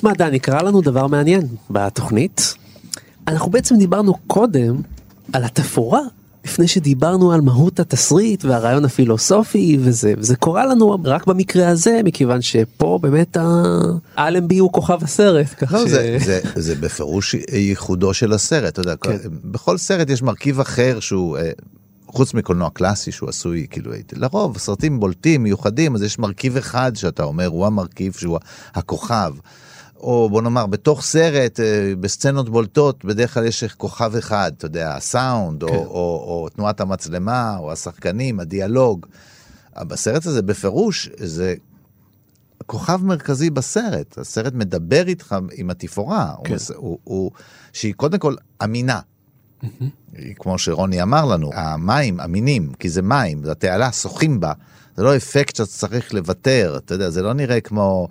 [0.00, 2.54] תשמע דני, קרה לנו דבר מעניין בתוכנית.
[3.28, 4.76] אנחנו בעצם דיברנו קודם
[5.32, 6.00] על התפאורה
[6.44, 12.42] לפני שדיברנו על מהות התסריט והרעיון הפילוסופי וזה וזה קורה לנו רק במקרה הזה מכיוון
[12.42, 13.36] שפה באמת
[14.16, 15.46] האלנבי הוא כוכב הסרט.
[15.58, 15.90] ככה לא, ש...
[15.90, 19.16] זה, זה, זה בפירוש ייחודו של הסרט, אתה יודע, כן.
[19.44, 21.50] בכל סרט יש מרכיב אחר שהוא אה,
[22.06, 27.22] חוץ מקולנוע קלאסי שהוא עשוי כאילו לרוב סרטים בולטים מיוחדים אז יש מרכיב אחד שאתה
[27.22, 28.38] אומר הוא המרכיב שהוא
[28.74, 29.32] הכוכב.
[30.00, 34.94] או בוא נאמר בתוך סרט אה, בסצנות בולטות בדרך כלל יש כוכב אחד אתה יודע
[34.96, 35.74] הסאונד כן.
[35.74, 39.06] או, או, או תנועת המצלמה או השחקנים הדיאלוג.
[39.78, 41.54] בסרט הזה בפירוש זה
[42.66, 46.54] כוכב מרכזי בסרט הסרט מדבר איתך עם התפאורה כן.
[46.54, 47.30] הוא, הוא, הוא,
[47.72, 49.00] שהיא קודם כל אמינה.
[49.00, 49.66] Mm-hmm.
[50.36, 54.52] כמו שרוני אמר לנו המים אמינים כי זה מים זה התעלה שוחים בה
[54.96, 58.08] זה לא אפקט שאתה צריך לוותר אתה יודע זה לא נראה כמו.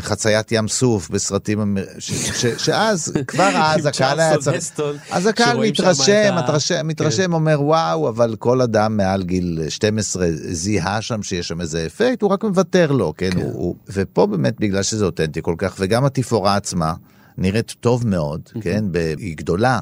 [0.00, 4.80] חציית ים סוף בסרטים, ש, ש, שאז, כבר אז הקהל היה צריך,
[5.10, 11.22] אז הקהל מתרשם, מתרשם, מתרשם, אומר וואו, אבל כל אדם מעל גיל 12 זיהה שם
[11.22, 13.40] שיש שם איזה אפקט, הוא רק מוותר לו, כן, כן.
[13.40, 16.94] הוא, הוא, ופה באמת בגלל שזה אותנטי כל כך, וגם התפאורה עצמה
[17.38, 18.84] נראית טוב מאוד, כן,
[19.18, 19.80] היא גדולה.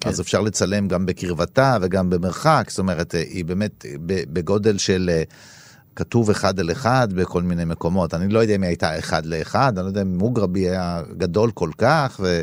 [0.00, 0.08] כן.
[0.08, 5.10] אז אפשר לצלם גם בקרבתה וגם במרחק, זאת אומרת, היא באמת בגודל של
[5.96, 8.14] כתוב אחד על אחד בכל מיני מקומות.
[8.14, 11.50] אני לא יודע אם היא הייתה אחד לאחד, אני לא יודע אם מוגרבי היה גדול
[11.50, 12.40] כל כך, ו...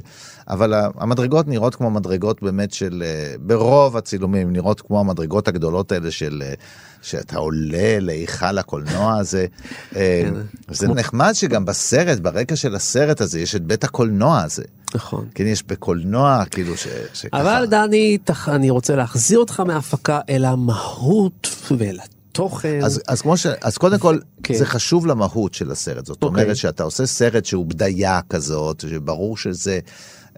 [0.48, 6.12] אבל המדרגות נראות כמו מדרגות באמת של, אה, ברוב הצילומים נראות כמו המדרגות הגדולות האלה
[6.12, 6.54] של, אה,
[7.02, 9.46] שאתה עולה להיכל הקולנוע הזה.
[9.96, 10.74] אה, כן.
[10.74, 14.64] זה נחמד שגם בסרט, ברקע של הסרט הזה, יש את בית הקולנוע הזה.
[14.96, 15.26] נכון.
[15.36, 16.88] כן, יש בקולנוע, כאילו ש...
[17.14, 17.42] שככה...
[17.42, 22.00] אבל דני, אני רוצה להחזיר אותך מהפקה אל המהות ואל
[22.32, 22.80] תוכן.
[22.84, 23.46] אז, אז ש...
[23.62, 24.54] אז קודם כל, כן.
[24.54, 26.06] זה חשוב למהות של הסרט.
[26.06, 26.26] זאת okay.
[26.26, 26.44] אוקיי.
[26.44, 29.80] אומרת שאתה עושה סרט שהוא בדיה כזאת, שברור שזה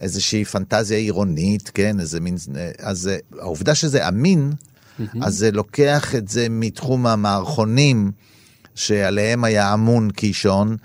[0.01, 1.99] איזושהי פנטזיה עירונית, כן?
[1.99, 2.35] איזה מין...
[2.79, 5.03] אז העובדה שזה אמין, mm-hmm.
[5.21, 8.11] אז זה לוקח את זה מתחום המערכונים
[8.75, 10.77] שעליהם היה אמון קישון.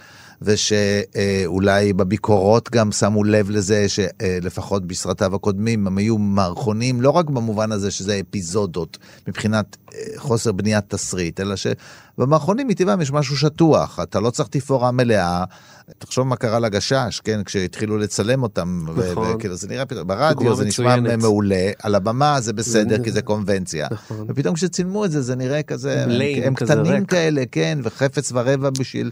[0.43, 7.72] ושאולי בביקורות גם שמו לב לזה שלפחות בסרטיו הקודמים הם היו מערכונים לא רק במובן
[7.72, 14.21] הזה שזה אפיזודות מבחינת אה, חוסר בניית תסריט, אלא שבמערכונים מטבעם יש משהו שטוח, אתה
[14.21, 15.44] לא צריך תפאורה מלאה.
[15.99, 19.37] תחשוב מה קרה לגשש, כן, כשהתחילו לצלם אותם, נכון.
[19.37, 23.88] וכאילו זה נראה פתאום, ברדיו זה נשמע מעולה, על הבמה זה בסדר כי זה קונבנציה,
[23.91, 24.26] נכון.
[24.28, 26.10] ופתאום כשצילמו את זה זה נראה כזה, הם,
[26.44, 27.05] הם קטנים.
[27.05, 29.10] כאלה, כן, וחפץ ורבע בשביל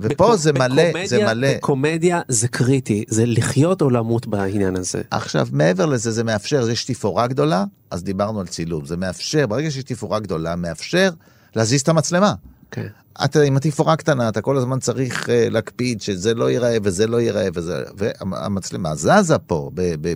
[0.00, 1.54] ופה זה מלא, זה מלא.
[1.56, 5.02] בקומדיה זה קריטי, זה לחיות או למות בעניין הזה.
[5.10, 9.70] עכשיו, מעבר לזה, זה מאפשר, יש תפאורה גדולה, אז דיברנו על צילום, זה מאפשר, ברגע
[9.70, 11.10] שיש תפאורה גדולה, מאפשר
[11.56, 12.34] להזיז את המצלמה.
[12.76, 12.86] כן.
[13.24, 17.20] אתה עם התפאורה קטנה, אתה כל הזמן צריך uh, להקפיד שזה לא ייראה וזה לא
[17.20, 19.70] ייראה וזה, והמצלמה זזה פה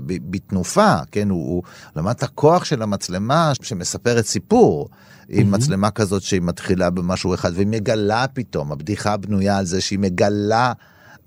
[0.06, 1.62] בתנופה, כן, הוא, הוא
[1.96, 4.88] למד את הכוח של המצלמה שמספרת סיפור.
[5.32, 5.50] עם.
[5.50, 10.72] מצלמה כזאת שהיא מתחילה במשהו אחד והיא מגלה פתאום, הבדיחה בנויה על זה שהיא מגלה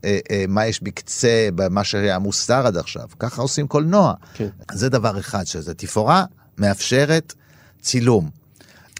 [0.05, 3.07] אה, אה, מה יש בקצה, במה שהיה מוסתר עד עכשיו.
[3.19, 4.13] ככה עושים קולנוע.
[4.33, 4.47] כן.
[4.71, 6.25] זה דבר אחד, שזה תפאורה
[6.57, 7.33] מאפשרת
[7.81, 8.42] צילום.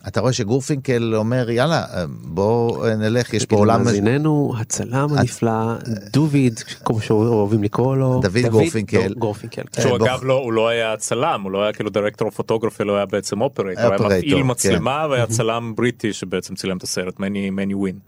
[0.08, 5.76] אתה רואה שגורפינקל אומר יאללה בוא נלך יש פה עולם מאזיננו הצלם הנפלא
[6.12, 8.20] דוביד כמו שאוהבים לקרוא לו.
[8.22, 12.30] דוד גורפינקל גורפינקל שהוא אגב לא הוא לא היה צלם הוא לא היה כאילו דירקטור
[12.30, 16.84] פוטוגרפי לא היה בעצם אופרייטור הוא היה מפעיל מצלמה והיה צלם בריטי שבעצם צילם את
[16.84, 18.00] הסרט מני מני ווין.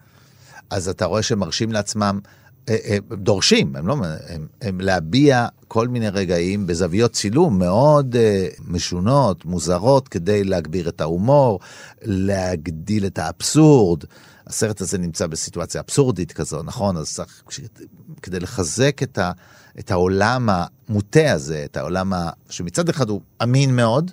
[0.69, 2.19] אז אתה רואה שמרשים לעצמם
[3.17, 3.95] דורשים, הם לא,
[4.27, 11.01] הם, הם להביע כל מיני רגעים בזוויות צילום מאוד uh, משונות, מוזרות, כדי להגביר את
[11.01, 11.59] ההומור,
[12.01, 14.03] להגדיל את האבסורד.
[14.47, 16.97] הסרט הזה נמצא בסיטואציה אבסורדית כזו, נכון?
[16.97, 17.43] אז צריך,
[18.21, 19.31] כדי לחזק את, ה,
[19.79, 24.11] את העולם המוטה הזה, את העולם ה, שמצד אחד הוא אמין מאוד,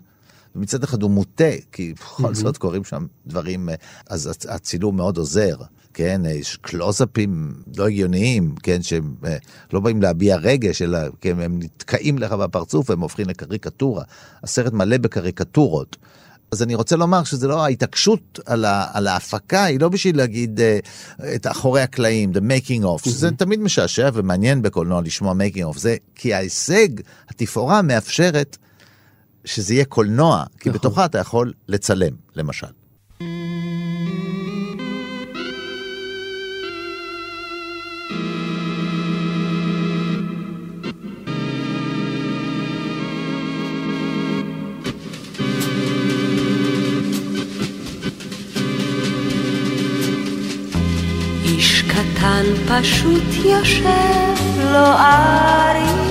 [0.56, 2.34] ומצד אחד הוא מוטה, כי בכל mm-hmm.
[2.34, 3.68] זאת קורים שם דברים,
[4.06, 5.56] אז הצילום מאוד עוזר.
[5.94, 9.36] כן, יש קלוזאפים לא הגיוניים, כן, שהם אה,
[9.72, 14.04] לא באים להביע רגש, אלא כן, הם נתקעים לך בפרצוף והם הופכים לקריקטורה.
[14.42, 15.96] הסרט מלא בקריקטורות.
[16.52, 20.60] אז אני רוצה לומר שזה לא ההתעקשות על, ה, על ההפקה, היא לא בשביל להגיד
[20.60, 23.36] uh, את אחורי הקלעים, the making of, שזה mm-hmm.
[23.36, 26.88] תמיד משעשע ומעניין בקולנוע לשמוע making of, זה כי ההישג,
[27.28, 28.56] התפאורה מאפשרת
[29.44, 30.72] שזה יהיה קולנוע, כי נכון.
[30.72, 32.81] בתוכה אתה יכול לצלם, למשל.
[52.42, 56.08] כאן פשוט יושב לו ערירי.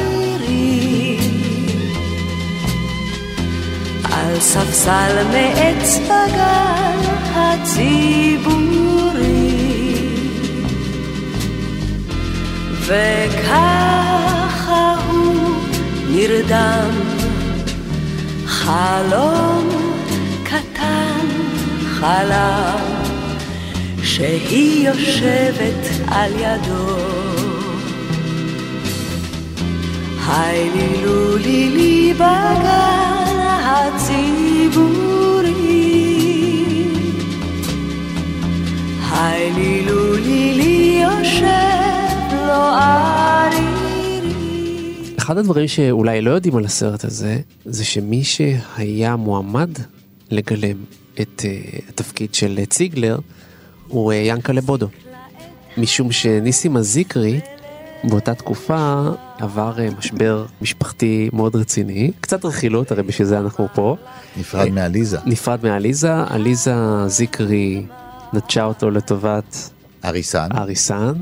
[4.03, 6.99] על ספסל מעץ בגן
[7.35, 8.21] הציבורי.
[12.85, 13.75] וככה
[15.07, 15.55] הוא
[16.09, 16.91] נרדם
[18.45, 19.69] חלום
[20.43, 21.27] קטן
[21.99, 23.00] חלם
[24.03, 26.97] שהיא יושבת על ידו.
[30.27, 34.71] היי לי לו לי לי בגן הציבורי.
[39.11, 44.21] היי לי לו לי לי יושב לו ערירי.
[45.17, 49.69] אחד הדברים שאולי לא יודעים על הסרט הזה, זה שמי שהיה מועמד
[50.31, 50.77] לגלם
[51.21, 51.45] את uh,
[51.89, 53.19] התפקיד של ציגלר,
[53.91, 54.87] הוא uh, ינקלה בודו.
[55.77, 57.39] משום שניסים הזיקרי,
[58.03, 59.01] באותה תקופה,
[59.39, 63.95] עבר uh, משבר משפחתי מאוד רציני, קצת רכילות, הרי בשביל זה אנחנו פה.
[64.37, 65.17] נפרד מעליזה.
[65.25, 66.73] נפרד מעליזה, עליזה
[67.07, 67.85] זיקרי
[68.33, 69.69] נטשה אותו לטובת
[70.05, 70.47] אריסן.
[70.55, 71.13] אריסן.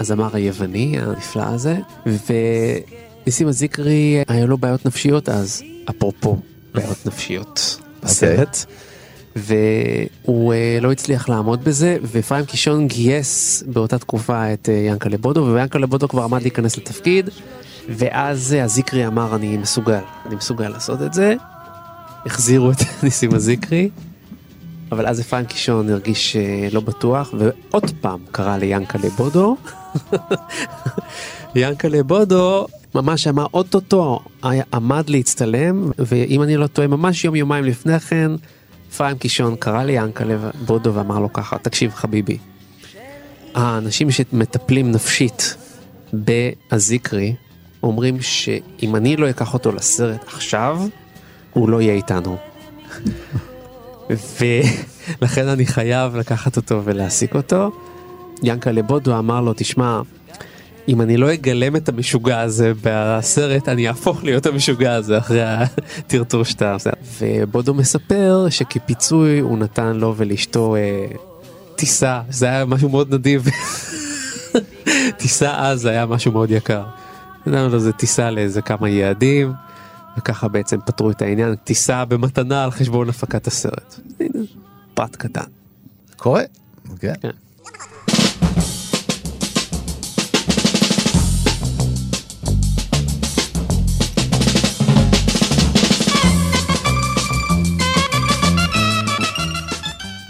[0.00, 1.76] הזמר היווני הנפלא הזה,
[2.06, 6.36] וניסים הזיקרי היה לו בעיות נפשיות אז, אפרופו
[6.74, 8.54] בעיות נפשיות בסרט.
[8.54, 8.93] Okay.
[9.36, 15.46] והוא uh, לא הצליח לעמוד בזה ופריים קישון גייס באותה תקופה את uh, ינקלה בודו
[15.54, 17.30] ויאנקלה בודו כבר עמד להיכנס לתפקיד
[17.88, 21.34] ואז uh, הזיקרי אמר אני מסוגל אני מסוגל לעשות את זה.
[22.26, 23.90] החזירו את ניסים הזיקרי
[24.92, 26.36] אבל אז אפרים קישון הרגיש
[26.72, 29.56] לא בטוח ועוד פעם קרא ליאנקלה בודו
[31.54, 34.20] ינקלה בודו ממש אמר אוטוטו
[34.72, 38.30] עמד להצטלם ואם אני לא טועה ממש יום יומיים לפני כן
[38.94, 40.36] אפרים קישון קרא ליאנקלה
[40.66, 42.38] בודו ואמר לו ככה תקשיב חביבי.
[43.54, 45.56] האנשים שמטפלים נפשית
[46.12, 47.34] באזיקרי
[47.82, 50.82] אומרים שאם אני לא אקח אותו לסרט עכשיו
[51.52, 52.36] הוא לא יהיה איתנו.
[55.20, 57.70] ולכן אני חייב לקחת אותו ולהעסיק אותו.
[58.42, 60.00] ינקלה בודו אמר לו, תשמע,
[60.88, 66.44] אם אני לא אגלם את המשוגע הזה בסרט, אני אהפוך להיות המשוגע הזה אחרי הטרטור
[66.44, 66.90] שאתה עושה.
[67.20, 71.06] ובודו מספר שכפיצוי הוא נתן לו ולאשתו אה,
[71.76, 73.46] טיסה, זה היה משהו מאוד נדיב.
[75.18, 76.84] טיסה אז היה משהו מאוד יקר.
[77.46, 79.52] נתנו לו איזה טיסה לאיזה כמה יעדים,
[80.18, 84.00] וככה בעצם פתרו את העניין, טיסה במתנה על חשבון הפקת הסרט.
[84.94, 85.40] פרט קטן.
[86.16, 86.42] קורה.
[87.00, 87.12] כן.
[87.12, 87.20] Okay.
[87.20, 87.43] כן.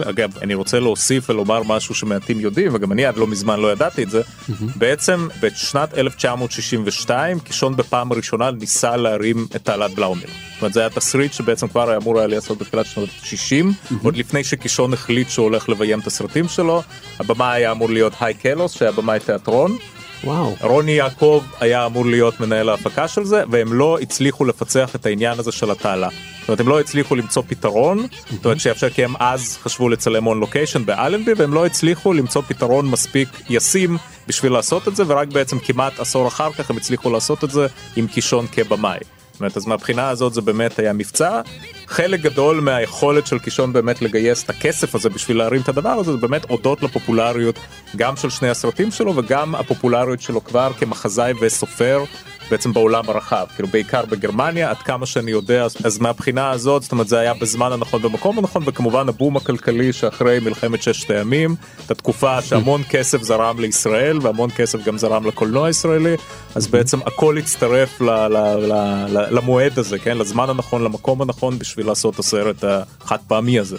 [0.09, 4.03] אגב, אני רוצה להוסיף ולומר משהו שמעטים יודעים, וגם אני עד לא מזמן לא ידעתי
[4.03, 4.21] את זה.
[4.21, 4.53] Mm-hmm.
[4.77, 10.27] בעצם בשנת 1962 קישון בפעם הראשונה ניסה להרים את תעלת בלאומיר.
[10.27, 13.95] זאת אומרת זה היה תסריט שבעצם כבר היה אמור היה לעשות בתחילת שנות ה-60, mm-hmm.
[14.03, 16.83] עוד לפני שקישון החליט שהוא הולך לביים את הסרטים שלו.
[17.19, 19.77] הבמה היה אמור להיות היי קלוס שהיה במאי תיאטרון.
[20.25, 20.55] וואו.
[20.61, 25.39] רוני יעקב היה אמור להיות מנהל ההפקה של זה והם לא הצליחו לפצח את העניין
[25.39, 26.09] הזה של התעלה.
[26.45, 30.27] זאת אומרת הם לא הצליחו למצוא פתרון, זאת אומרת שיאפשר כי הם אז חשבו לצלם
[30.27, 33.97] און לוקיישן באלנבי והם לא הצליחו למצוא פתרון מספיק ישים
[34.29, 37.67] בשביל לעשות את זה ורק בעצם כמעט עשור אחר כך הם הצליחו לעשות את זה
[37.97, 38.99] עם קישון כבמאי.
[39.33, 41.41] זאת אומרת, אז מהבחינה הזאת זה באמת היה מבצע.
[41.87, 46.13] חלק גדול מהיכולת של קישון באמת לגייס את הכסף הזה בשביל להרים את הדבר הזה
[46.13, 47.59] זה באמת הודות לפופולריות
[47.97, 52.05] גם של שני הסרטים שלו וגם הפופולריות שלו כבר כמחזאי וסופר
[52.51, 57.09] בעצם בעולם הרחב כאילו בעיקר בגרמניה עד כמה שאני יודע אז מהבחינה הזאת זאת אומרת
[57.09, 61.55] זה היה בזמן הנכון במקום הנכון וכמובן הבום הכלכלי שאחרי מלחמת ששת הימים
[61.87, 66.17] את התקופה שהמון כסף זרם לישראל והמון כסף גם זרם לקולנוע הישראלי
[66.55, 68.73] אז בעצם הכל הצטרף ל, ל, ל,
[69.09, 72.65] ל, למועד הזה כן לזמן הנכון למקום הנכון בשביל לעשות את הסרט
[73.01, 73.77] החד פעמי הזה.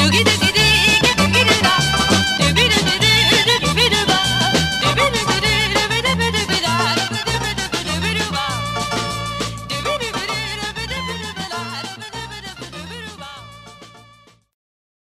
[0.00, 0.59] Doogie doogie